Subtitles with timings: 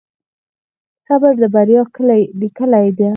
[1.05, 1.81] صبر د بریا
[2.55, 3.09] کیلي ده؟